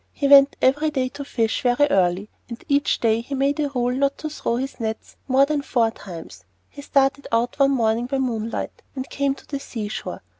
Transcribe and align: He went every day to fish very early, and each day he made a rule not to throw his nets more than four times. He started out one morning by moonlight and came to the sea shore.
He 0.11 0.27
went 0.27 0.55
every 0.63 0.89
day 0.89 1.09
to 1.09 1.23
fish 1.23 1.61
very 1.61 1.85
early, 1.91 2.31
and 2.49 2.63
each 2.67 2.99
day 3.01 3.21
he 3.21 3.35
made 3.35 3.59
a 3.59 3.69
rule 3.69 3.91
not 3.93 4.17
to 4.17 4.31
throw 4.31 4.55
his 4.55 4.79
nets 4.79 5.15
more 5.27 5.45
than 5.45 5.61
four 5.61 5.91
times. 5.91 6.43
He 6.69 6.81
started 6.81 7.27
out 7.31 7.59
one 7.59 7.69
morning 7.69 8.07
by 8.07 8.17
moonlight 8.17 8.81
and 8.95 9.07
came 9.07 9.35
to 9.35 9.45
the 9.45 9.59
sea 9.59 9.89
shore. 9.89 10.23